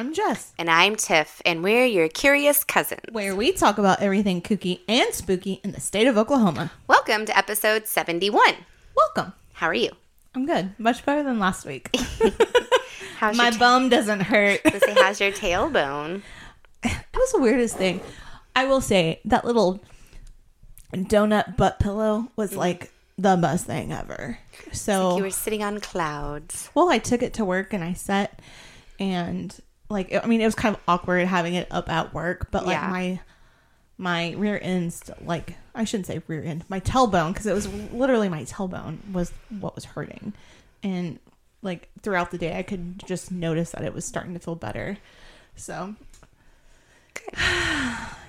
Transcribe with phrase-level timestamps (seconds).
[0.00, 3.02] I'm Jess, And I'm Tiff, and we're your curious cousins.
[3.12, 6.72] where we talk about everything kooky and spooky in the state of Oklahoma.
[6.86, 8.54] Welcome to episode 71.
[8.96, 9.34] Welcome.
[9.52, 9.90] How are you?
[10.34, 10.72] I'm good.
[10.78, 11.94] Much better than last week.
[13.18, 14.62] How's My ta- bum doesn't hurt.
[14.64, 16.22] Let's say, how's your tailbone?
[16.82, 18.00] That was the weirdest thing.
[18.56, 19.84] I will say that little
[20.94, 22.58] donut butt pillow was mm-hmm.
[22.58, 24.38] like the best thing ever.
[24.72, 26.70] So, You were sitting on clouds.
[26.74, 28.40] well, I took it to work and I sat
[28.98, 29.54] and
[29.90, 32.76] like I mean it was kind of awkward having it up at work, but like
[32.78, 32.88] Yeah.
[32.88, 33.20] my
[33.98, 37.68] my rear end st- like I shouldn't say rear end, my tailbone because it was
[37.92, 40.32] literally my tailbone was what was hurting.
[40.82, 41.18] And
[41.62, 44.96] like throughout the day I could just notice that it was starting to feel better.
[45.56, 45.94] So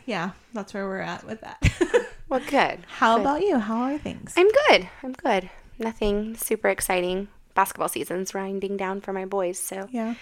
[0.06, 2.08] yeah, that's where we're at with that.
[2.30, 2.80] Well, good.
[2.88, 3.22] How Good.
[3.24, 3.60] about you?
[3.60, 4.34] How are things?
[4.38, 4.88] I'm good.
[5.04, 5.50] I'm good.
[5.78, 7.28] Nothing super exciting.
[7.56, 10.14] Basketball season's winding down for my boys, so Yeah.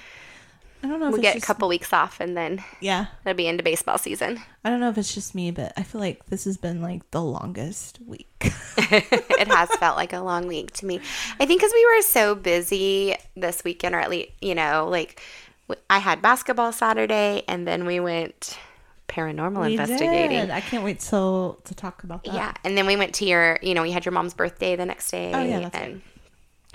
[0.81, 3.07] I don't know if we it's get just, a couple weeks off, and then Yeah.
[3.25, 4.39] it'll be into baseball season.
[4.63, 7.09] I don't know if it's just me, but I feel like this has been like
[7.11, 8.27] the longest week.
[8.77, 11.01] it has felt like a long week to me.
[11.39, 15.21] I think because we were so busy this weekend, or at least, you know, like
[15.89, 18.57] I had basketball Saturday, and then we went
[19.09, 20.29] paranormal We investigating.
[20.39, 20.49] did.
[20.49, 22.33] I can't wait till to talk about that.
[22.33, 24.85] Yeah, and then we went to your, you know, we had your mom's birthday the
[24.85, 25.31] next day.
[25.33, 26.01] Oh, yeah, that's right.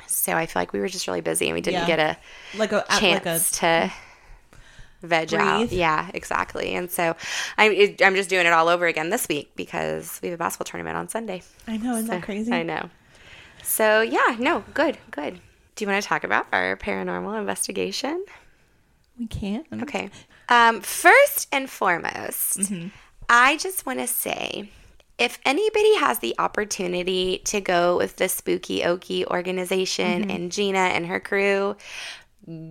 [0.06, 1.96] So I feel like we were just really busy, and we didn't Yeah.
[1.96, 3.38] get a Like a chance like a
[3.88, 3.92] to
[5.02, 5.70] veg out.
[5.72, 6.74] Yeah, exactly.
[6.74, 7.14] And so
[7.58, 10.38] I'm, it, I'm just doing it all over again this week because we have a
[10.38, 11.42] basketball tournament on Sunday.
[11.66, 12.52] I know, isn't that crazy?
[12.52, 12.88] I know.
[13.62, 15.40] So yeah, no, good, good.
[15.76, 18.24] Do you want to talk about our paranormal investigation?
[19.18, 19.66] We can't.
[19.82, 20.10] Okay.
[20.48, 22.88] Um, first and foremost, Mm-hmm.
[23.28, 24.70] I just want to say
[25.18, 30.30] if anybody has the opportunity to go with the Spooky Okie organization Mm-hmm.
[30.30, 31.76] and Gina and her crew,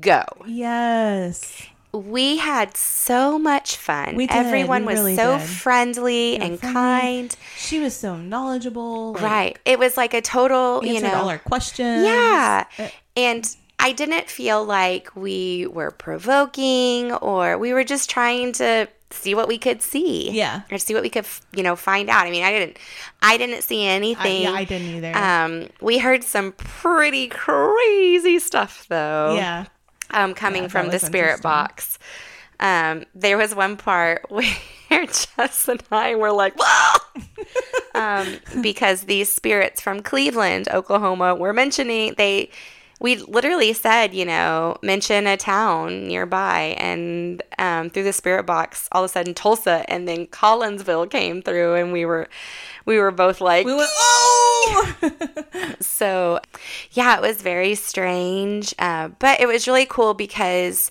[0.02, 0.24] go.
[0.46, 1.64] Yes.
[1.94, 4.16] We had so much fun.
[4.16, 5.48] We did, Everyone we was really so did.
[5.48, 6.74] friendly and friendly.
[6.74, 7.38] kind.
[7.56, 9.14] She was so knowledgeable.
[9.14, 9.60] like, Right.
[9.64, 12.04] It was like a total, you know, all our questions.
[12.04, 12.66] Yeah.
[12.80, 18.88] Uh, And I didn't feel like we were provoking or we were just trying to
[19.14, 20.32] see what we could see.
[20.32, 20.62] Yeah.
[20.72, 21.26] Or see what we could,
[21.56, 22.26] you know, find out.
[22.28, 22.78] I mean, I didn't
[23.22, 24.44] I didn't see I, anything.
[24.44, 25.16] yeah, I didn't either.
[25.18, 29.36] um we heard some pretty crazy stuff though.
[29.36, 29.66] yeah.
[30.12, 31.98] Um coming Yeah, from the spirit box.
[32.60, 34.46] Um there was one part where
[34.92, 37.00] Jess and I were like, Whoa!
[38.00, 42.50] um, because these spirits from Cleveland, Oklahoma, were mentioning they.
[43.04, 48.88] We literally said, you know, mention a town nearby, and um, through the spirit box,
[48.94, 52.30] all of a sudden Tulsa, and then Collinsville came through, and we were,
[52.86, 54.96] we were both like, We went, oh!
[55.82, 56.40] so,
[56.94, 60.90] yeah, it was very strange, uh, but it was really cool because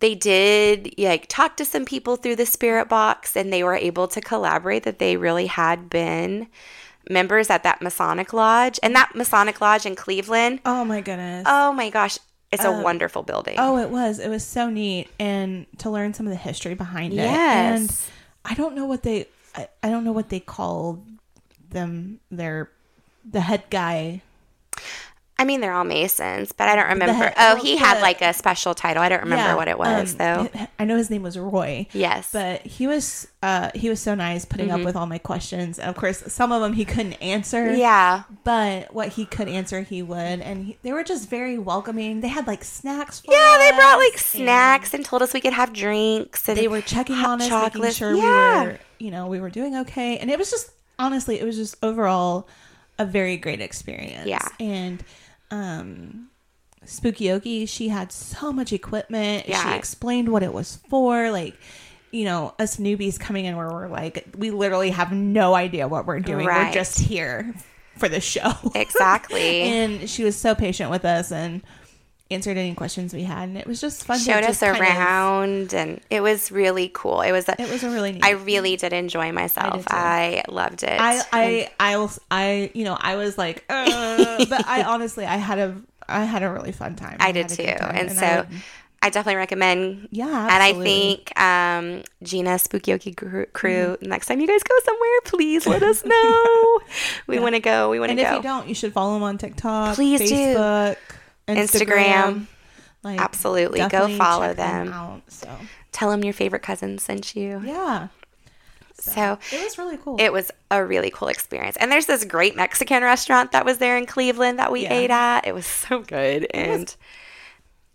[0.00, 4.08] they did like talk to some people through the spirit box, and they were able
[4.08, 6.48] to collaborate that they really had been
[7.12, 10.60] members at that Masonic lodge, and that Masonic lodge in Cleveland.
[10.64, 11.44] oh my goodness.
[11.46, 12.18] Oh my gosh,
[12.52, 12.82] it's a oh.
[12.82, 13.56] wonderful building.
[13.58, 14.18] Oh, it was.
[14.18, 17.16] It was so neat, and to learn some of the history behind it.
[17.16, 17.80] Yes.
[17.80, 19.26] And I don't know what they.
[19.54, 21.02] I, I don't know what they call
[21.70, 22.20] them.
[22.30, 22.70] Their
[23.24, 24.22] the head guy.
[25.42, 27.12] I mean, they're all Masons, but I don't remember.
[27.14, 29.02] head- oh, he had like a special title.
[29.02, 30.48] I don't remember Yeah, what it was um, though.
[30.78, 31.88] I know his name was Roy.
[31.92, 32.30] Yes.
[32.32, 34.78] But he was uh he was so nice putting Mm-hmm.
[34.80, 35.80] up with all my questions.
[35.80, 37.74] And of course, some of them he couldn't answer.
[37.74, 38.22] yeah.
[38.44, 42.20] But what he could answer, he would, and he, they were just very welcoming.
[42.20, 43.18] They had like snacks.
[43.18, 46.48] For Yeah, they brought like us, snacks and told us we could have drinks.
[46.48, 47.82] And they were checking on us, chocolate.
[47.82, 48.60] making sure yeah.
[48.62, 50.18] we were, you know, we were doing okay.
[50.18, 50.70] And it was just
[51.00, 52.46] honestly, it was just overall
[52.98, 54.26] a very great experience.
[54.28, 54.46] Yeah.
[54.60, 55.02] And
[55.52, 56.28] um
[56.84, 59.48] Spooky Okie, she had so much equipment.
[59.48, 59.62] Yeah.
[59.62, 61.30] She explained what it was for.
[61.30, 61.56] Like,
[62.10, 66.06] you know, us newbies coming in where we're like, we literally have no idea what
[66.06, 66.46] we're doing.
[66.46, 66.66] Right.
[66.68, 67.54] We're just here
[67.96, 68.52] for the show.
[68.74, 69.62] Exactly.
[69.62, 71.62] and she was so patient with us and
[72.34, 73.48] answered any questions we had.
[73.48, 76.50] And it was just fun to Showed us just kind of- around, and it was
[76.52, 77.20] really cool.
[77.22, 77.48] It was.
[77.48, 79.82] A, it was a really neat I really did enjoy myself.
[79.82, 79.94] too.
[79.94, 81.00] I, loved it.
[81.00, 85.36] I, I, I was, I, you know, I was like, uh, but I honestly, I
[85.36, 85.76] had a,
[86.08, 87.16] I had a really fun time.
[87.20, 88.60] I did had a too, time, and, I so would-
[89.04, 90.06] I definitely recommend.
[90.12, 93.98] Yeah, and I think um, Gina Spooky Okie Gr- Crew.
[94.00, 96.78] Next time you guys go somewhere, please let us know.
[97.26, 97.90] We want to go.
[97.90, 98.22] We want to go.
[98.22, 100.94] and if you don't, you should follow them on TikTok, Please do.
[101.48, 101.56] Instagram.
[101.56, 102.46] Instagram.
[103.04, 103.80] Like, Absolutely.
[103.88, 104.92] Go follow check them.
[104.92, 105.48] out, so
[105.90, 107.60] Tell them your favorite cousin sent you.
[107.64, 108.08] yeah,
[108.94, 110.16] So it was really cool.
[110.20, 111.76] it was a really cool experience.
[111.76, 114.92] And there's this great Mexican restaurant that was there in Cleveland that we Yeah.
[114.94, 115.46] ate at.
[115.46, 116.46] It was so good.
[116.54, 116.94] And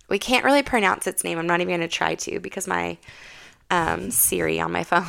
[0.10, 1.38] we can't really pronounce its name.
[1.40, 2.98] I'm not even going to try to because my
[3.72, 5.06] um, Siri on my phone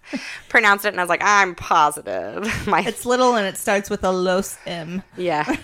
[0.50, 2.66] pronounced it, and I was like, I'm positive.
[2.66, 5.02] My It's little and it starts with a Los M.
[5.16, 5.56] yeah,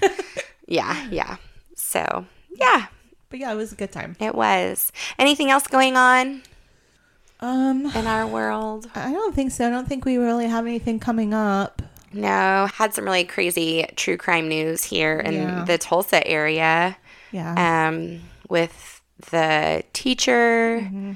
[0.67, 1.37] yeah, yeah.
[1.87, 2.87] So yeah,
[3.31, 4.17] But yeah, it was a good time.
[4.21, 4.91] it was.
[5.19, 6.43] Anything else going on
[7.41, 8.91] Um, in our world?
[8.95, 9.67] I don't think so.
[9.67, 11.83] I don't think we really have anything coming up.
[12.13, 15.65] No, had some really crazy true crime news here in Yeah.
[15.65, 16.97] the Tulsa area.
[17.33, 17.89] Yeah.
[17.89, 19.01] um, with
[19.31, 21.13] the teacher Mm-hmm.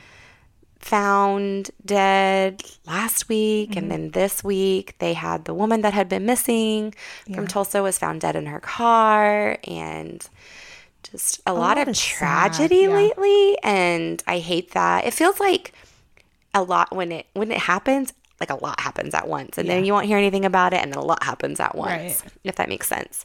[0.89, 3.79] Found dead last week Mm-hmm.
[3.79, 6.95] and then this week they had the woman that had been missing
[7.35, 10.29] from tulsa was found dead in her car and
[11.11, 12.89] just a, lot, lot of is sad, tragedy yeah.
[12.89, 15.73] lately and i hate that it feels like
[16.55, 19.85] a lot when it when it happens like a lot happens at once and then
[19.85, 22.33] you won't hear anything about it and then a lot happens at once Right.
[22.45, 23.25] if that makes sense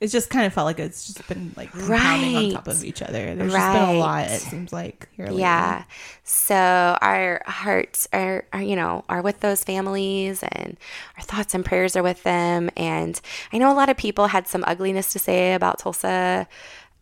[0.00, 3.02] It just kind of felt like it's just been like compounding on top of each
[3.02, 3.34] other.
[3.34, 4.26] There's just been a lot.
[4.26, 5.30] It seems like here.
[5.30, 5.84] Yeah.
[6.22, 10.78] So our hearts are, are, you know, are with those families and
[11.16, 12.70] our thoughts and prayers are with them.
[12.76, 13.20] And
[13.52, 16.46] I know a lot of people had some ugliness to say about Tulsa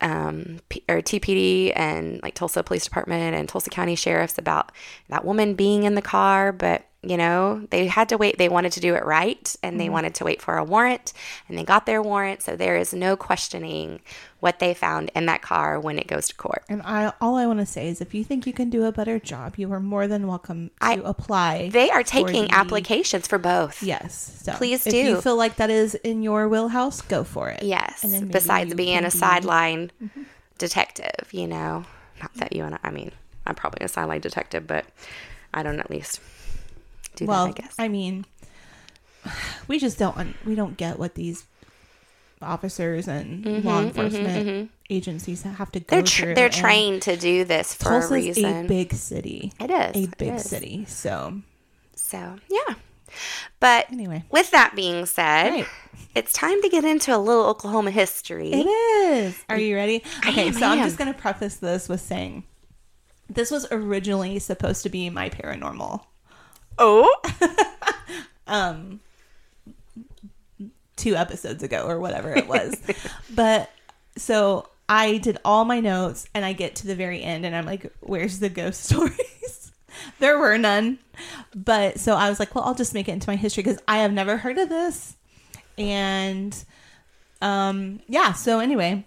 [0.00, 4.72] um, P- or TPD and like Tulsa Police Department and Tulsa County Sheriffs about
[5.08, 8.38] that woman being in the car, but you know, they had to wait.
[8.38, 11.12] They wanted to do it right and they wanted to wait for a warrant
[11.48, 12.42] and they got their warrant.
[12.42, 14.00] So there is no questioning
[14.40, 16.62] what they found in that car when it goes to court.
[16.68, 18.92] And I all I want to say is if you think you can do a
[18.92, 21.70] better job, you are more than welcome to I- apply.
[21.70, 23.82] They are for taking the- applications for both.
[23.82, 24.40] Yes.
[24.44, 24.90] So Please do.
[24.90, 27.62] If you feel like that is in your wheelhouse, go for it.
[27.62, 28.04] Yes.
[28.04, 29.18] Besides being a be- Mm-hmm.
[29.18, 29.90] sideline
[30.58, 31.84] detective, you know,
[32.20, 33.12] not that you and I, I mean,
[33.46, 34.84] I'm probably a sideline detective, but
[35.54, 36.20] I don't at least
[37.16, 37.74] do Well, that, I guess.
[37.78, 38.24] I mean,
[39.68, 41.44] we just don't we don't get what these
[42.42, 46.34] officers and law enforcement agencies have to go Mm-hmm, they're tr- through.
[46.34, 48.64] they're trained to do this for Tulsa's a reason.
[48.66, 49.52] a big city.
[49.58, 50.44] it is A big is.
[50.48, 50.84] city.
[50.86, 51.40] So
[51.94, 52.74] So yeah.
[53.60, 55.66] But anyway, with that being said, Right.
[56.14, 58.50] it's time to get into a little Oklahoma history.
[58.52, 59.42] it is.
[59.48, 60.02] Are you ready?
[60.28, 62.44] Okay, am, so I'm just gonna preface this with saying
[63.30, 66.02] this was originally supposed to be my paranormal.
[66.78, 67.14] Oh,
[68.46, 69.00] um
[70.96, 72.80] two episodes ago or whatever it was.
[73.34, 73.70] but
[74.16, 77.66] so I did all my notes and I get to the very end and I'm
[77.66, 79.72] like, where's the ghost stories?
[80.18, 80.98] there were none.
[81.54, 83.98] But so I was like, well, I'll just make it into my history because I
[83.98, 85.16] have never heard of this.
[85.78, 86.56] And
[87.42, 89.04] um yeah, so anyway,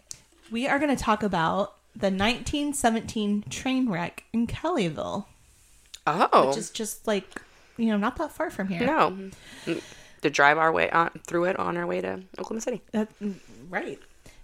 [0.51, 5.25] we are going to talk about the 1917 train wreck in Kellyville,
[6.07, 7.41] oh, which is just like,
[7.79, 8.85] you know, not that far from here.
[8.85, 9.11] no.
[9.11, 9.71] Mm-hmm.
[9.71, 9.79] Mm-hmm.
[10.21, 12.81] To drive our way on through it on our way to Oklahoma City.
[12.91, 13.35] That, mm,
[13.69, 13.97] right.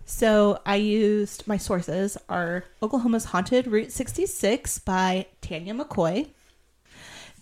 [0.06, 6.30] So I used my sources are Oklahoma's Haunted Route 66 by Tanya McCoy,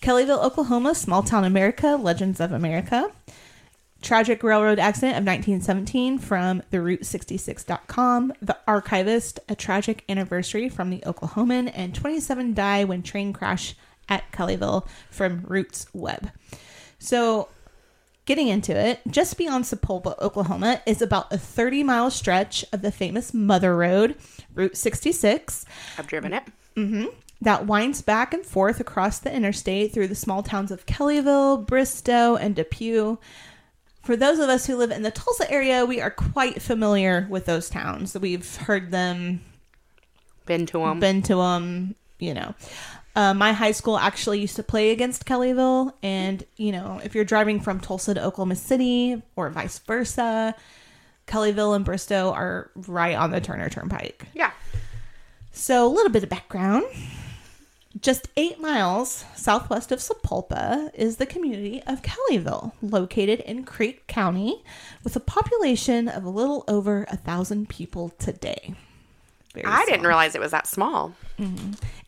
[0.01, 3.11] Kellyville, Oklahoma, Small Town America, Legends of America,
[4.01, 10.99] Tragic Railroad Accident of 1917 from the Route66.com, The Archivist, A Tragic Anniversary from the
[11.05, 13.75] Oklahoman, and 27 Die When Train Crash
[14.09, 16.31] at Kellyville from Roots Web.
[16.99, 17.49] So
[18.25, 22.89] Getting into it, just beyond Sapulpa, Oklahoma, is about a 30 mile stretch of the
[22.89, 24.15] famous Mother Road,
[24.55, 25.65] Route 66,
[25.97, 26.43] I've driven it.
[26.77, 27.07] Mm-hmm.
[27.41, 32.37] that winds back and forth across the interstate through the small towns of Kellyville, Bristow,
[32.37, 33.17] and Depew.
[34.03, 37.45] For those of us who live in the Tulsa area, we are quite familiar with
[37.45, 38.17] those towns.
[38.17, 39.41] We've heard them
[40.45, 41.01] Been to them.
[41.01, 42.55] been to them, you know.
[43.15, 47.23] Uh, my high school actually used to play against Kellyville, and you know, if you're
[47.25, 50.55] driving from Tulsa to Oklahoma City or vice versa,
[51.27, 54.27] Kellyville and Bristow are right on the Turner Turnpike.
[54.33, 54.51] yeah.
[55.55, 56.83] So, a little bit of background.
[58.01, 64.63] Just eight miles southwest of Sapulpa is the community of Kellyville, located in Creek County,
[65.03, 68.73] with a population of a little over a thousand people today.
[69.53, 71.13] Very I didn't realize it was that small.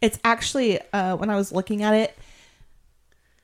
[0.01, 2.17] It's actually uh, when I was looking at it,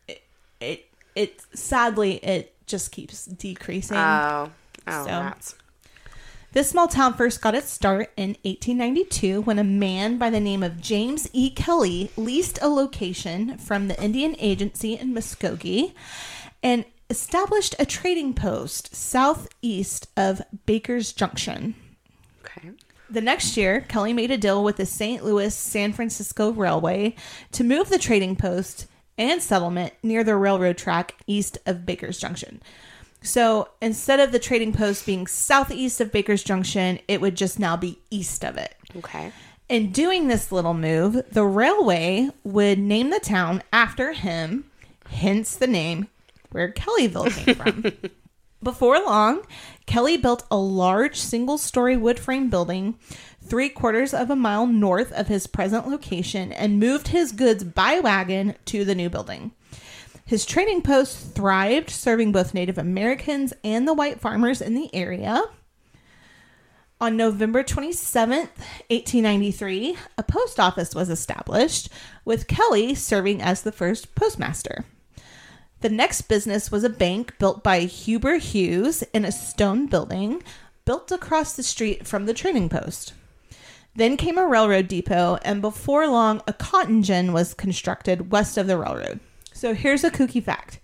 [0.07, 0.23] it,
[0.59, 3.97] it, it sadly it just keeps decreasing.
[3.97, 4.49] Oh,
[4.87, 5.55] oh, So- that's
[6.53, 10.63] This small town first got its start in 1892 when a man by the name
[10.63, 11.49] of James E.
[11.49, 15.93] Kelly leased a location from the Indian Agency in Muskogee
[16.63, 21.75] and established a trading post southeast of Baker's Junction.
[22.45, 22.69] okay.
[23.11, 25.21] The next year, Kelly made a deal with the St.
[25.21, 27.13] Louis San Francisco Railway
[27.51, 28.87] to move the trading post
[29.17, 32.61] and settlement near the railroad track east of Baker's Junction.
[33.21, 37.75] So instead of the trading post being southeast of Baker's Junction, it would just now
[37.75, 38.75] be east of it.
[38.95, 39.33] Okay.
[39.67, 44.71] In doing this little move, the railway would name the town after him,
[45.09, 46.07] hence the name
[46.51, 48.11] where Kellyville came from.
[48.63, 49.41] Before long,
[49.87, 52.99] Kelly built a large single story wood frame building
[53.43, 57.99] three quarters of a mile north of his present location and moved his goods by
[57.99, 59.51] wagon to the new building.
[60.25, 65.43] His trading post thrived, serving both Native Americans and the white farmers in the area.
[67.01, 68.51] On November 27th,
[68.89, 71.89] 1893, a post office was established,
[72.23, 74.85] with Kelly serving as the first postmaster.
[75.81, 80.43] The next business was a bank built by Huber Hughes in a stone building
[80.85, 83.13] built across the street from the trading post.
[83.95, 88.67] Then came a railroad depot, and before long, a cotton gin was constructed west of
[88.67, 89.19] the railroad.
[89.53, 90.79] So here's a kooky fact.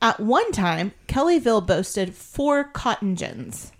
[0.00, 3.72] At one time, Kellyville boasted four cotton gins.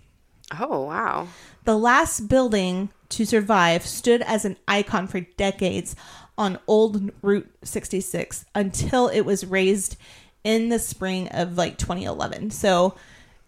[0.59, 1.29] Oh, wow.
[1.63, 5.95] The last building to survive stood as an icon for decades
[6.37, 9.97] on Old Route 66 until it was razed
[10.43, 12.51] in the spring of like 2011.
[12.51, 12.95] So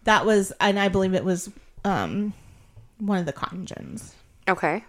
[0.04, 1.50] that was, and I believe it was
[1.84, 2.32] um,
[2.98, 4.14] one of the cotton gins.
[4.48, 4.84] Okay.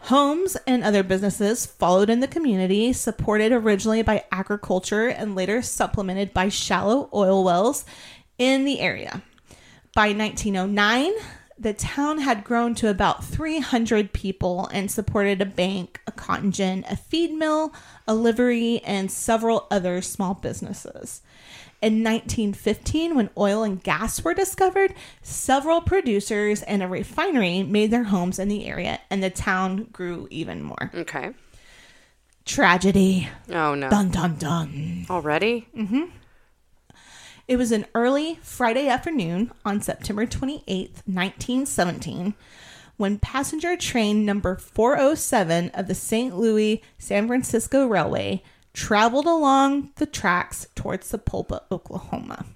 [0.00, 6.34] Homes and other businesses followed in the community, supported originally by agriculture and later supplemented
[6.34, 7.86] by shallow oil wells
[8.36, 9.22] in the area.
[9.94, 11.12] By 1909,
[11.58, 16.96] the town had grown to about 300 people and supported a bank, cotton gin, a
[16.96, 17.72] feed mill,
[18.06, 21.22] a livery, and several other small businesses.
[21.82, 28.04] In 1915, when oil and gas were discovered, several producers and a refinery made their
[28.04, 30.90] homes in the area, and the town grew even more.
[30.94, 31.32] Okay.
[32.46, 33.28] Tragedy.
[33.50, 33.90] Oh, no.
[33.90, 35.06] Dun dun dun.
[35.10, 35.66] Already?
[35.76, 36.04] Mm hmm.
[37.46, 42.32] It was an early Friday afternoon on September 28th, 1917,
[42.96, 46.36] when passenger train number 407 of the St.
[46.36, 52.46] Louis San Francisco Railway traveled along the tracks towards Sapulpa, Oklahoma.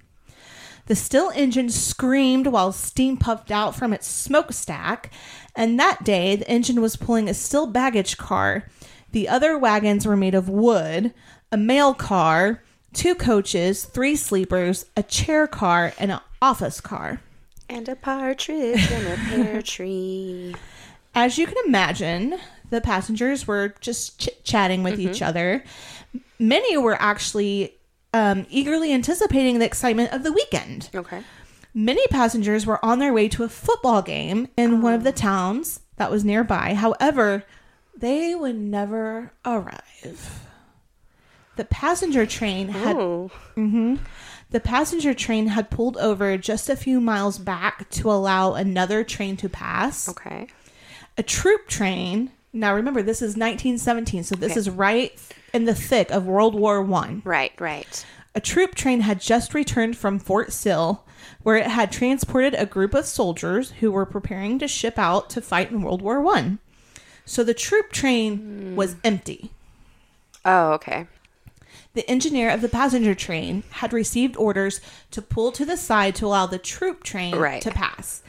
[0.85, 5.11] The still engine screamed while steam puffed out from its smokestack,
[5.55, 8.65] and that day the engine was pulling a still baggage car.
[9.11, 11.13] The other wagons were made of wood,
[11.51, 17.21] a mail car, two coaches, three sleepers, a chair car, and an office car.
[17.69, 20.55] And a partridge in a pear tree.
[21.13, 22.37] As you can imagine,
[22.69, 25.63] the passengers were just chit chatting with each other.
[26.39, 27.75] Many were actually
[28.13, 30.89] um, eagerly anticipating the excitement of the weekend.
[30.95, 31.21] Okay.
[31.73, 35.81] Many passengers were on their way to a football game in one of the towns
[35.97, 36.73] that was nearby.
[36.73, 37.43] However,
[37.95, 40.41] they would never arrive.
[41.55, 43.29] The passenger train had Oh.
[44.51, 49.37] The passenger train had pulled over just a few miles back to allow another train
[49.37, 50.09] to pass.
[50.09, 50.47] Okay.
[51.17, 52.31] A troop train.
[52.51, 54.59] Now remember, this is 1917, so this Okay.
[54.59, 55.13] is right
[55.53, 57.21] in the thick of World War One.
[57.23, 58.05] Right, right.
[58.33, 61.03] A troop train had just returned from Fort Sill,
[61.43, 65.41] where it had transported a group of soldiers who were preparing to ship out to
[65.41, 66.59] fight in World War One.
[67.25, 68.75] So the troop train hmm.
[68.75, 69.51] was empty.
[70.43, 71.07] Oh, okay.
[71.99, 74.79] The engineer of the passenger train had received orders
[75.11, 77.61] to pull to the side to allow the troop train Right.
[77.61, 78.23] to pass.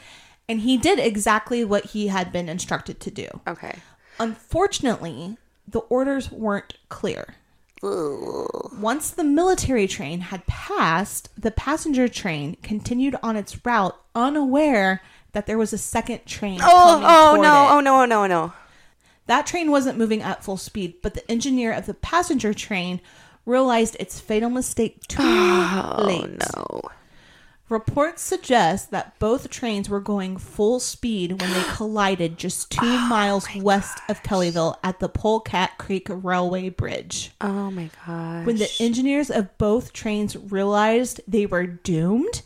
[0.49, 3.29] And he did exactly what he had been instructed to do.
[3.47, 3.75] Okay.
[4.19, 7.35] Unfortunately, the orders weren't clear.
[7.81, 15.01] Once the military train had passed, the passenger train continued on its route, unaware
[15.31, 16.59] that there was a second train.
[16.61, 17.71] Oh, oh no, it.
[17.71, 18.53] oh no, oh no, oh no.
[19.27, 22.99] That train wasn't moving at full speed, but the engineer of the passenger train
[23.51, 26.39] realized its fatal mistake too Oh late.
[26.55, 26.81] no.
[27.69, 33.07] Reports suggest that both trains were going full speed when they collided just two Oh
[33.07, 37.31] miles west of Kellyville at the Polecat Creek Railway Bridge.
[37.39, 38.45] Oh my gosh.
[38.45, 42.41] When the engineers of both trains realized they were doomed,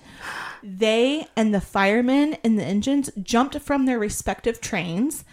[0.61, 5.25] they and the firemen in the engines jumped from their respective trains.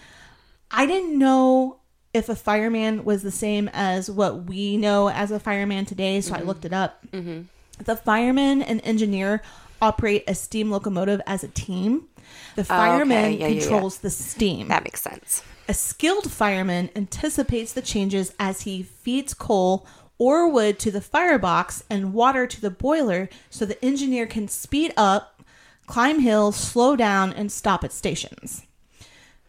[0.70, 1.80] I didn't know
[2.14, 6.34] if a fireman was the same as what we know as a fireman today, so
[6.34, 6.48] I mm-hmm.
[6.48, 7.04] looked it up.
[7.10, 7.42] Mm-hmm.
[7.82, 9.42] The fireman and engineer
[9.80, 12.08] operate a steam locomotive as a team.
[12.54, 13.60] The fireman Yeah, yeah, yeah.
[13.60, 14.68] controls the steam.
[14.68, 15.42] that makes sense.
[15.68, 19.86] A skilled fireman anticipates the changes as he feeds coal
[20.18, 24.92] or wood to the firebox and water to the boiler so the engineer can speed
[24.96, 25.42] up,
[25.86, 28.62] climb hills, slow down, and stop at stations.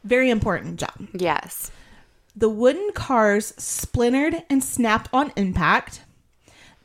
[0.03, 1.07] Very important job.
[1.13, 1.71] Yes.
[2.35, 6.01] The wooden cars splintered and snapped on impact.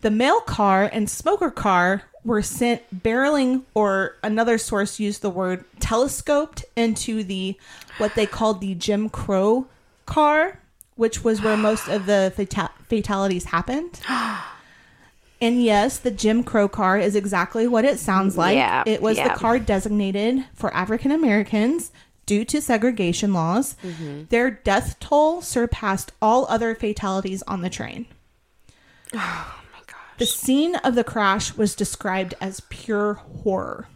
[0.01, 5.65] The mail car and smoker car were sent barreling, or another source used the word
[5.81, 7.57] telescoped into the
[7.97, 9.67] what they called the Jim Crow
[10.05, 10.61] car,
[10.97, 14.01] which was where most of the fata- fatalities happened.
[15.41, 18.57] And yes, the Jim Crow car is exactly what it sounds like.
[18.57, 19.29] Yeah, it was yeah.
[19.29, 21.93] the car designated for African Americans
[22.29, 23.75] due to segregation laws.
[23.83, 24.25] Mm-hmm.
[24.29, 28.07] Their death toll surpassed all other fatalities on the train.
[29.15, 30.19] Oh my gosh.
[30.19, 33.89] The scene of the crash was described as pure horror.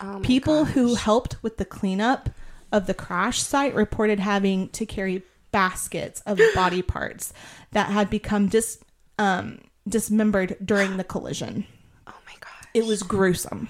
[0.00, 2.30] Oh People who helped with the cleanup
[2.72, 5.22] of the crash site reported having to carry
[5.52, 7.34] baskets of body parts
[7.72, 8.82] that had become dis,
[9.18, 11.66] um, dismembered during the collision.
[12.06, 12.68] Oh my gosh.
[12.72, 13.68] It was gruesome.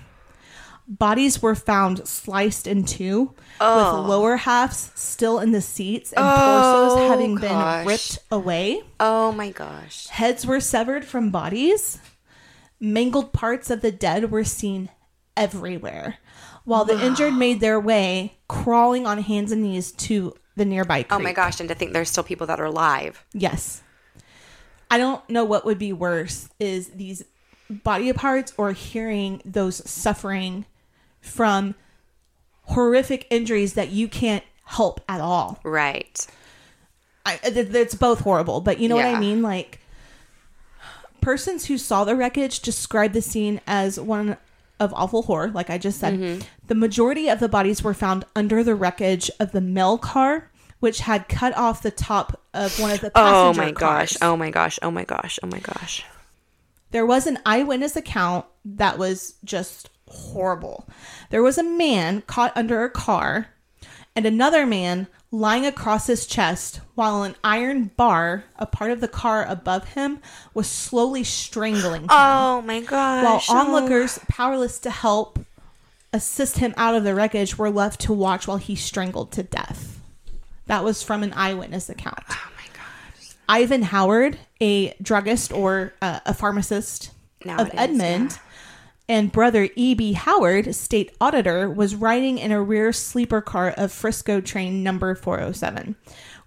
[0.86, 4.00] Bodies were found sliced in two, Oh.
[4.00, 8.82] with lower halves still in the seats and Oh, torsos having been ripped away.
[9.00, 10.08] Oh my gosh.
[10.08, 11.98] Heads were severed from bodies.
[12.80, 14.90] Mangled parts of the dead were seen
[15.36, 16.18] everywhere,
[16.64, 21.12] while the injured made their way crawling on hands and knees to the nearby creek.
[21.12, 21.60] Oh my gosh.
[21.60, 23.24] And to think there's still people that are alive.
[23.32, 23.82] Yes.
[24.90, 27.24] I don't know what would be worse is these
[27.70, 30.66] body parts or hearing those suffering
[31.24, 31.74] from
[32.62, 35.58] horrific injuries that you can't help at all.
[35.64, 36.26] Right.
[37.26, 39.40] I, it's both horrible, but you know what I mean?
[39.42, 39.80] Like,
[41.20, 44.36] persons who saw the wreckage described the scene as one
[44.78, 46.14] of awful horror, like I just said.
[46.14, 46.42] Mm-hmm.
[46.66, 50.50] The majority of the bodies were found under the wreckage of the mail car,
[50.80, 54.16] which had cut off the top of one of the passenger Oh passenger my gosh.
[54.20, 54.78] Oh my gosh.
[54.82, 55.38] Oh my gosh.
[55.42, 56.04] Oh my gosh.
[56.90, 60.88] There was an eyewitness account that was just horrible.
[61.30, 63.48] There was a man caught under a car
[64.16, 69.08] and another man lying across his chest while an iron bar, a part of the
[69.08, 70.20] car above him,
[70.54, 72.08] was slowly strangling him.
[72.10, 73.24] Oh my god.
[73.24, 73.50] while gosh.
[73.50, 75.40] onlookers, powerless to help
[76.12, 80.00] assist him out of the wreckage, were left to watch while he strangled to death.
[80.66, 82.20] That was from an eyewitness account.
[82.30, 83.34] Oh my gosh.
[83.48, 87.10] Ivan Howard, a druggist or uh, a pharmacist
[87.44, 88.38] Nowadays, of Edmond,
[89.08, 90.14] and brother E.B.
[90.14, 95.96] Howard, state auditor, was riding in a rear sleeper car of Frisco train number 407,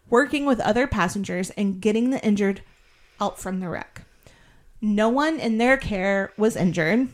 [0.09, 2.61] working with other passengers and getting the injured
[3.21, 4.03] out from the wreck.
[4.81, 7.09] No one in their care was injured.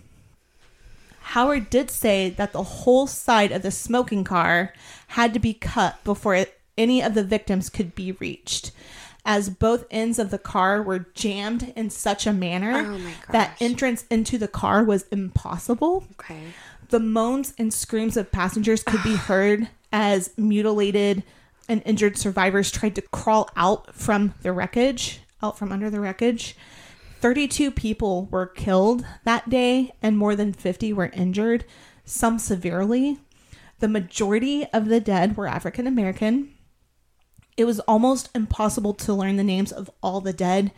[1.22, 4.74] Howard did say that the whole side of the smoking car
[5.08, 6.46] had to be cut before
[6.78, 8.72] any of the victims could be reached,
[9.26, 14.06] as both ends of the car were jammed in such a manner Oh that entrance
[14.10, 16.06] into the car was impossible.
[16.14, 16.42] Okay.
[16.90, 21.24] The moans and screams of passengers could be heard as mutilated
[21.70, 26.58] and injured survivors tried to crawl out from the wreckage, out from under the wreckage.
[27.22, 31.64] 32 people were killed that day and more than 50 were injured,
[32.04, 33.18] some severely.
[33.80, 36.54] The majority of the dead were African American.
[37.58, 40.72] It was almost impossible to learn the names of all the dead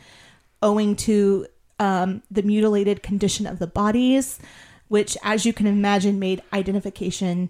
[0.62, 1.48] owing to
[1.80, 4.40] um, the mutilated condition of the bodies,
[4.88, 7.50] which, as you can imagine, made identification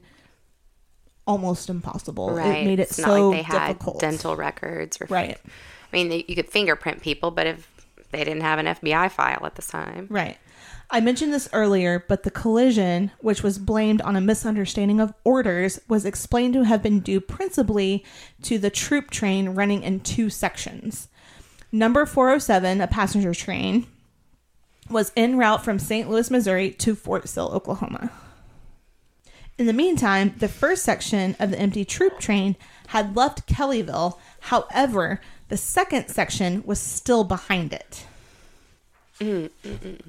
[1.27, 2.31] almost impossible.
[2.31, 2.59] Right.
[2.59, 3.99] It made it it's so not like they had difficult.
[3.99, 5.37] dental records or Right.
[5.91, 9.45] I mean, they, you could fingerprint people, but if they didn't have an FBI file
[9.45, 10.07] at the time.
[10.09, 10.37] Right.
[10.89, 15.79] I mentioned this earlier, but the collision, which was blamed on a misunderstanding of orders,
[15.87, 18.05] was explained to have been due principally
[18.43, 21.07] to the troop train running in two sections.
[21.71, 23.87] Number 407, a passenger train,
[24.89, 26.09] was en route from St.
[26.09, 28.11] Louis, Missouri to Fort Sill, Oklahoma.
[29.57, 32.55] In the meantime, the first section of the empty troop train
[32.87, 34.19] had left Kellyville.
[34.41, 38.05] However, the second section was still behind it.
[39.19, 40.01] Mm, mm, mm,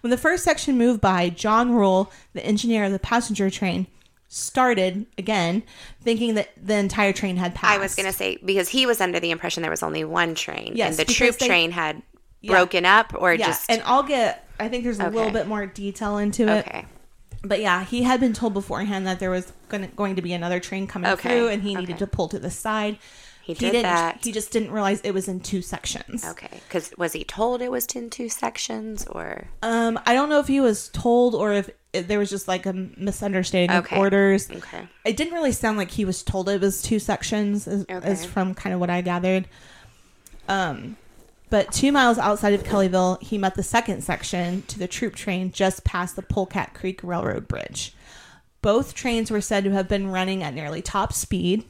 [0.00, 3.86] when the first section moved by, John Rule, the engineer of the passenger train,
[4.28, 5.62] started again,
[6.02, 7.74] thinking that the entire train had passed.
[7.78, 10.34] I was going to say, because he was under the impression there was only one
[10.34, 10.72] train.
[10.76, 12.02] Yes, and the troop they- train had
[12.40, 12.52] Yeah.
[12.52, 13.70] broken up or yeah, just.
[13.70, 14.46] and I'll get.
[14.60, 16.66] I think there's a little bit more detail into it.
[16.66, 16.84] okay.
[17.42, 20.32] But yeah, he had been told beforehand that there was going to, going to be
[20.32, 22.98] another train coming Okay, through, and he needed to pull to the side.
[23.44, 23.82] He did didn't.
[23.82, 24.24] that.
[24.24, 26.24] He just didn't realize it was in two sections.
[26.24, 26.48] Okay.
[26.66, 29.48] Because was he told it was in two sections or.
[29.62, 32.72] Um, I don't know if he was told or if there was just like a
[32.72, 33.96] misunderstanding Okay.
[33.96, 34.50] of orders.
[34.50, 34.88] Okay.
[35.04, 38.06] It didn't really sound like he was told it was two sections, as, Okay.
[38.08, 39.46] as from kind of what I gathered.
[40.48, 40.96] Um,
[41.50, 45.52] but two miles outside of Kellyville, he met the second section to the troop train
[45.52, 47.94] just past the Polecat Creek Railroad Bridge.
[48.62, 51.64] Both trains were said to have been running at nearly top speed.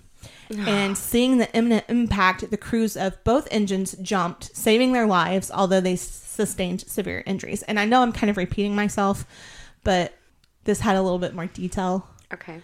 [0.66, 5.80] and seeing the imminent impact, the crews of both engines jumped, saving their lives, although
[5.80, 7.62] they sustained severe injuries.
[7.62, 9.26] And I know I'm kind of repeating myself,
[9.82, 10.14] but
[10.64, 12.08] this had a little bit more detail.
[12.32, 12.60] Okay.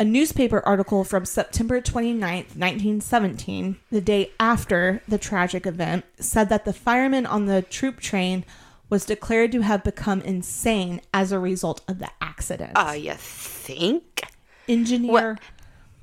[0.00, 6.64] A newspaper article from September 29th, 1917, the day after the tragic event, said that
[6.64, 8.44] the fireman on the troop train
[8.88, 12.72] was declared to have become insane as a result of the accident.
[12.76, 14.22] Uh, you think?
[14.68, 15.40] Engineer, What?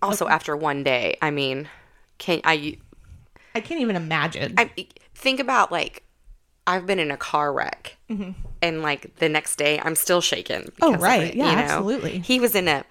[0.06, 1.70] Also, after one day, I mean,
[2.18, 2.78] can I?
[3.54, 4.56] I can't even imagine.
[4.58, 4.70] I
[5.14, 6.04] think about like
[6.68, 7.98] I've been in a car wreck,
[8.62, 10.64] and like the next day I'm still shaken.
[10.64, 10.84] Mm-hmm.
[10.84, 11.30] Oh, right.
[11.30, 12.20] it, Yeah, absolutely.
[12.20, 12.84] He was in a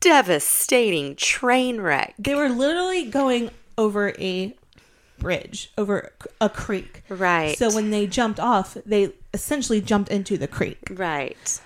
[0.00, 2.14] devastating train wreck.
[2.18, 4.54] they were literally going over a
[5.18, 7.02] bridge, over a creek.
[7.08, 7.56] Right.
[7.58, 10.78] So when they jumped off, they essentially jumped into the creek.
[10.90, 11.60] Right.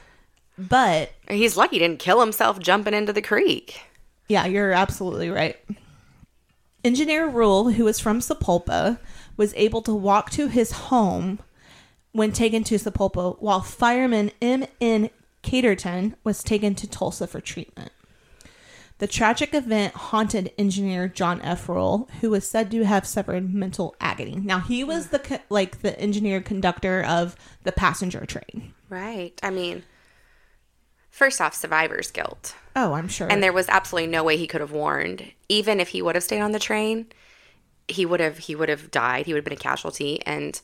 [0.59, 3.83] But He's lucky he didn't kill himself jumping into the creek.
[4.29, 5.57] Yeah, you're absolutely right.
[6.83, 8.99] Engineer Rule, who was from Sapulpa,
[9.37, 11.39] was able to walk to his home
[12.13, 15.11] when taken to Sapulpa, while fireman M.N.
[15.43, 17.91] Caterton was taken to Tulsa for treatment.
[18.99, 21.69] The tragic event haunted engineer John F.
[21.69, 24.37] Rule, who was said to have suffered mental agony.
[24.37, 27.35] Now he was the like the engineer conductor of
[27.65, 28.73] the passenger train.
[28.89, 29.39] Right.
[29.43, 29.83] I mean,
[31.15, 32.57] first off, survivor's guilt.
[32.75, 33.31] Oh, I'm sure.
[33.31, 35.31] And there was absolutely no way he could have warned.
[35.49, 37.07] Even if he would have stayed on the train,
[37.87, 39.27] he would have he would have died.
[39.27, 40.61] He would have been a casualty, and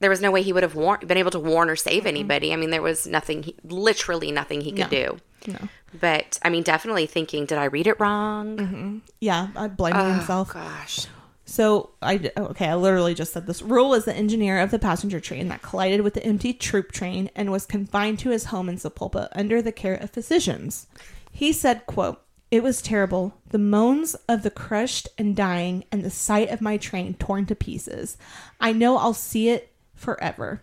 [0.00, 2.52] there was no way he would have warn, been able to warn or save anybody.
[2.52, 5.18] I mean, there was nothing, he, literally nothing he could do.
[5.46, 5.68] no.
[5.98, 8.58] But I mean, definitely thinking, did I read it wrong?
[8.58, 8.98] Mm-hmm.
[9.20, 10.52] Yeah, I blaming oh, himself.
[10.52, 11.06] Gosh.
[11.48, 13.62] So I oh, okay, I literally just said this.
[13.62, 17.30] Rule was the engineer of the passenger train that collided with the empty troop train
[17.34, 20.88] and was confined to his home in Sapulpa under the care of physicians.
[21.32, 23.32] He said, quote, It was terrible.
[23.48, 27.54] The moans of the crushed and dying and the sight of my train torn to
[27.54, 28.18] pieces.
[28.60, 30.60] I know I'll see it forever.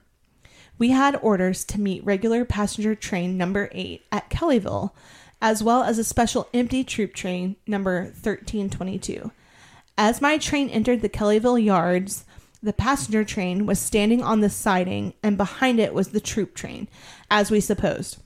[0.78, 4.92] We had orders to meet regular passenger train number 8 at Kellyville,
[5.42, 9.32] as well as a special empty troop train number 1322.
[9.98, 12.26] As my train entered the Kellyville yards,
[12.62, 16.90] the passenger train was standing on the siding, and behind it was the troop train,
[17.32, 18.18] as we supposed.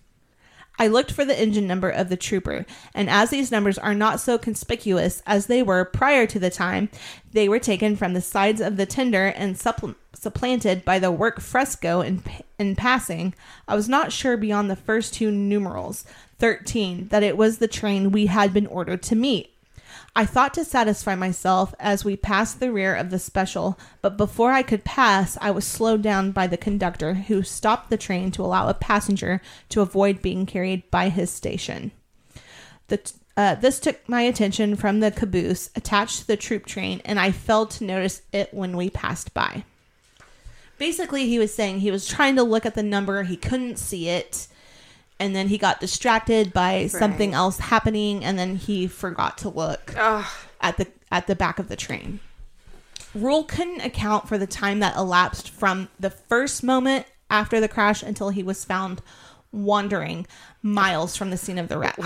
[0.79, 4.19] I looked for the engine number of the trooper, and as these numbers are not
[4.19, 6.89] so conspicuous as they were prior to the time,
[7.33, 11.41] they were taken from the sides of the tender and suppl- supplanted by the work
[11.41, 13.35] Frisco in, p- in passing.
[13.67, 16.05] I was not sure beyond the first two numerals,
[16.39, 19.53] 13, that it was the train we had been ordered to meet.
[20.15, 24.51] I thought to satisfy myself as we passed the rear of the special, but before
[24.51, 28.43] I could pass, I was slowed down by the conductor, who stopped the train to
[28.43, 31.91] allow a passenger to avoid being carried by his station.
[32.87, 37.19] The, uh, this took my attention from the caboose attached to the troop train, and
[37.19, 39.63] I failed to notice it when we passed by.
[40.77, 44.09] Basically, he was saying he was trying to look at the number, he couldn't see
[44.09, 44.47] it,
[45.19, 49.95] and then he got distracted by something else happening, and then he forgot to look
[50.61, 52.19] at the at the back of the train.
[53.15, 58.03] Rule couldn't account for the time that elapsed from the first moment after the crash
[58.03, 59.01] until he was found
[59.51, 60.27] wandering
[60.61, 61.97] miles from the scene of the wreck.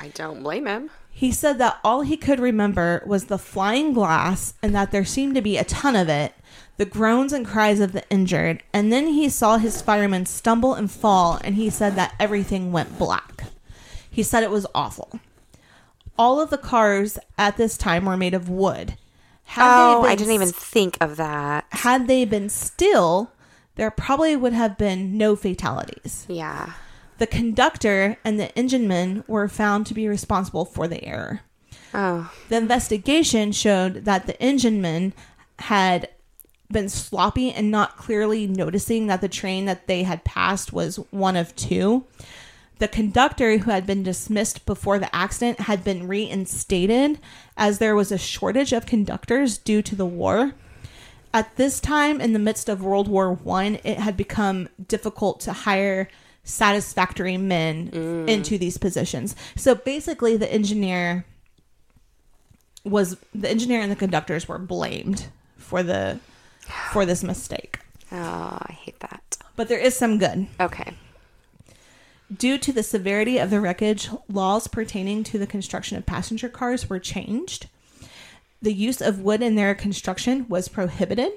[0.00, 0.90] I don't blame him.
[1.10, 5.34] He said that all he could remember was the flying glass and that there seemed
[5.34, 6.32] to be a ton of it,
[6.78, 10.90] the groans and cries of the injured, and then he saw his firemen stumble and
[10.90, 13.44] fall, and he said that everything went black.
[14.10, 15.20] He said it was awful.
[16.18, 18.96] All of the cars at this time were made of wood.
[19.44, 21.66] Had Oh, I didn't even think of that.
[21.70, 23.30] had they been still,
[23.76, 26.26] there probably would have been no fatalities.
[26.28, 26.72] Yeah.
[27.18, 31.40] The conductor and the engineman were found to be responsible for the error.
[31.94, 35.14] Oh, The investigation showed that the engineman
[35.60, 36.08] had
[36.70, 41.36] been sloppy and not clearly noticing that the train that they had passed was one
[41.36, 42.04] of two.
[42.78, 47.18] The conductor, who had been dismissed before the accident, had been reinstated
[47.56, 50.52] as there was a shortage of conductors due to the war.
[51.34, 55.52] At this time, in the midst of World War One, it had become difficult to
[55.52, 56.08] hire
[56.44, 58.28] satisfactory men mm.
[58.28, 59.34] into these positions.
[59.56, 61.26] So basically, the engineer
[62.84, 65.26] was the engineer and the conductors were blamed
[65.56, 66.20] for the
[66.92, 67.78] for this mistake.
[68.12, 69.36] oh, I hate that.
[69.56, 70.46] But there is some good.
[70.60, 70.94] Okay.
[72.34, 76.88] Due to the severity of the wreckage, laws pertaining to the construction of passenger cars
[76.88, 77.68] were changed.
[78.60, 81.32] The use of wood in their construction was prohibited.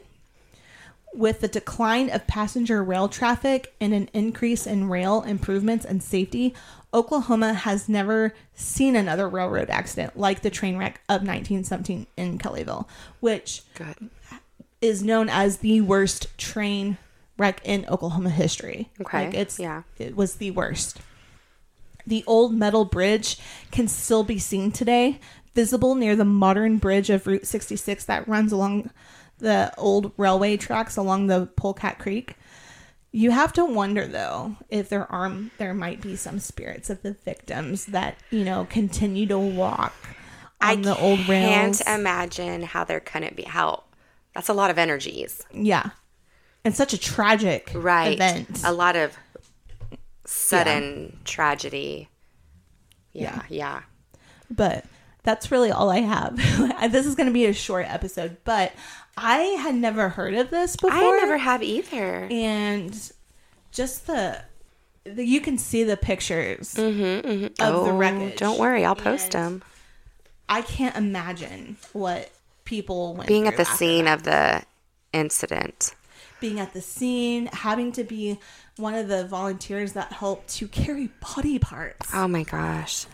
[1.14, 6.54] With the decline of passenger rail traffic and an increase in rail improvements and safety,
[6.94, 12.86] Oklahoma has never seen another railroad accident like the train wreck of 1917 in Kellyville,
[13.20, 14.10] which Good.
[14.82, 16.98] Is known as the worst train
[17.38, 18.90] wreck in Oklahoma history.
[19.00, 19.84] Okay, Like it's yeah.
[19.98, 21.00] it was the worst.
[22.06, 23.38] The old metal bridge
[23.72, 25.20] can still be seen today,
[25.54, 28.90] visible near the modern bridge of Route 66 that runs along
[29.38, 32.36] the old railway tracks along the Polecat Creek.
[33.12, 37.12] You have to wonder though if there are there might be some spirits of the
[37.14, 39.94] victims that you know continue to walk
[40.62, 41.82] on the old rails.
[41.82, 43.84] can't imagine how there couldn't be how.
[44.34, 45.92] That's a lot of energies, yeah,
[46.64, 48.14] and such a tragic right?
[48.14, 48.62] event.
[48.64, 49.16] A lot of
[50.26, 52.10] sudden tragedy.
[53.14, 53.42] Yeah.
[53.50, 53.82] Yeah, yeah.
[54.50, 54.86] but
[55.24, 56.36] that's really all I have.
[56.92, 58.72] this is going to be a short episode, but
[59.18, 60.92] I had never heard of this before.
[60.94, 62.28] I never have either.
[62.32, 63.12] and
[63.74, 64.42] just the,
[65.04, 67.44] the you can see the pictures Mm-hmm, mm-hmm.
[67.46, 68.38] of the Oh, wreckage.
[68.40, 69.62] Don't worry, I'll post them.
[70.48, 72.30] I can't imagine what
[72.72, 74.18] people went Being at the scene that.
[74.20, 74.64] of the
[75.14, 75.94] incident.
[76.40, 78.40] being at the scene, having to be
[78.78, 82.10] one of the volunteers that helped to carry body parts.
[82.14, 83.06] Oh my gosh.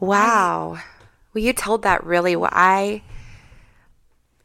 [0.00, 0.78] Wow.
[1.32, 2.50] well, you told that really well.
[2.52, 3.02] I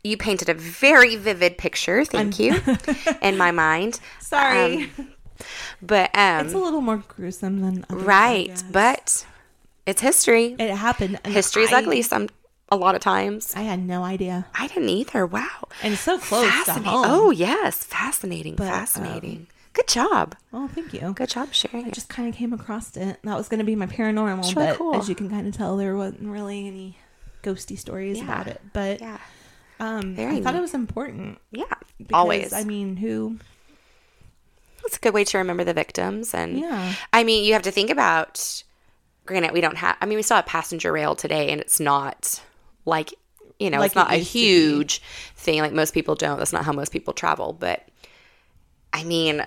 [0.03, 2.55] you painted a very vivid picture, thank you,
[3.21, 3.99] in my mind.
[4.21, 5.10] Sorry, Um,
[5.82, 9.25] But um it's a little more gruesome than right, but
[9.86, 10.55] it's history.
[10.60, 11.19] it happened.
[11.23, 12.29] and History's I- ugly some
[12.71, 13.53] a lot of times.
[13.55, 15.25] I had no idea, I didn't either.
[15.25, 15.67] Wow.
[15.84, 16.84] and so close to home.
[17.08, 17.84] Oh, yes.
[17.84, 18.55] Fascinating.
[18.55, 19.47] But, um, fascinating.
[19.73, 20.36] Good job.
[20.51, 21.13] oh, thank you.
[21.13, 21.93] Good job sharing I it.
[21.93, 23.19] just kind of came across it.
[23.23, 24.95] That was going to be my paranormal, really but cool.
[24.95, 26.97] as you can kind of tell, there wasn't really any
[27.43, 28.23] ghosty stories Yeah.
[28.25, 28.62] about it.
[28.73, 29.17] But Yeah.
[29.79, 31.38] um, Very I thought it was important.
[31.51, 31.65] Yeah.
[31.97, 32.51] Because, Always.
[32.53, 33.38] I mean, who?
[34.86, 36.34] It's a good way to remember the victims.
[36.34, 36.93] And Yeah.
[37.13, 38.63] I mean, you have to think about,
[39.25, 42.41] granted, we don't have, I mean, we still have passenger rail today, and it's not
[42.89, 43.13] like,
[43.60, 44.39] you know, Like it's not it a used to be.
[44.39, 45.02] huge
[45.36, 45.60] thing.
[45.62, 46.38] Like most people don't.
[46.38, 47.54] That's not how most people travel.
[47.54, 47.88] But
[48.93, 49.45] I mean,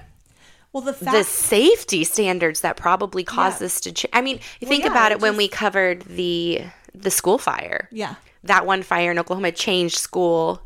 [0.72, 3.64] Well, the fact the safety standards that probably caused Yeah.
[3.66, 4.10] this to change.
[4.12, 6.62] I mean, Well, think yeah, about it it when we covered the
[6.94, 7.88] the school fire.
[7.90, 10.62] yeah, That one fire in Oklahoma changed school,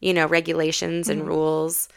[0.00, 1.20] you know, regulations Mm-hmm.
[1.20, 1.88] and rules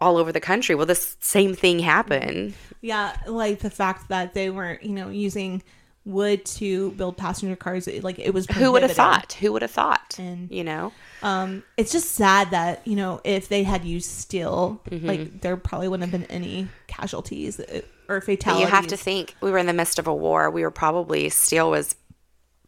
[0.00, 0.74] all over the country.
[0.74, 2.54] Well, this same thing happened.
[2.80, 5.62] yeah, like the fact that they weren't, you know, using
[6.04, 7.86] wood to build passenger cars.
[8.02, 8.46] Like it was.
[8.46, 9.34] Who would have thought?
[9.34, 10.16] Who would have thought?
[10.18, 14.80] And- you know, Um, it's just sad that you know if they had used steel,
[14.90, 15.06] Mm-hmm.
[15.06, 18.62] like there probably wouldn't have been any casualties uh, or But fatalities.
[18.68, 20.50] you have to think we were in the midst of a war.
[20.50, 21.94] We were probably steel was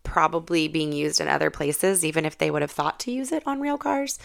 [0.05, 3.43] probably being used in other places, even if they would have thought to use it
[3.47, 4.19] on rail cars.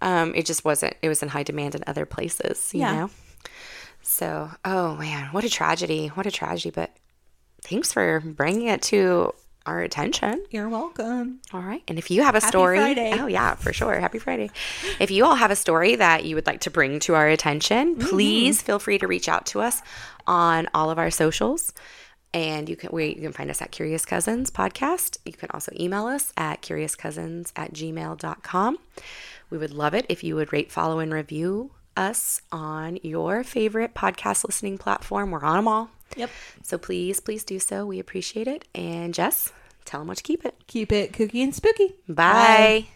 [0.00, 0.96] Um, it just wasn't.
[1.02, 2.70] It was in high demand in other places.
[2.74, 2.92] You Yeah.
[2.94, 3.10] know.
[4.02, 6.08] So, oh man, what a tragedy!
[6.08, 6.70] What a tragedy!
[6.70, 6.90] But
[7.62, 9.34] thanks for bringing it to
[9.66, 10.42] our attention.
[10.50, 11.40] You're welcome.
[11.52, 11.82] All right.
[11.86, 13.12] And if you have a story, Friday.
[13.20, 14.00] oh yeah, for sure.
[14.00, 14.50] Happy Friday.
[14.98, 17.96] If you all have a story that you would like to bring to our attention,
[17.96, 18.08] Mm-hmm.
[18.08, 19.82] please feel free to reach out to us
[20.26, 21.72] on all of our socials.
[22.32, 25.18] And you can we you can find us at Curious Cousins Podcast.
[25.26, 28.78] You can also email us at curiouscousins at gmail.com.
[29.50, 33.94] We would love it if you would rate, follow, and review us on your favorite
[33.94, 35.32] podcast listening platform.
[35.32, 35.90] We're on them all.
[36.16, 36.30] Yep.
[36.62, 37.86] So please, please do so.
[37.86, 38.66] We appreciate it.
[38.74, 39.52] And Jess,
[39.84, 40.54] tell them what to keep it.
[40.66, 41.94] Keep it kooky and spooky.
[42.08, 42.88] Bye.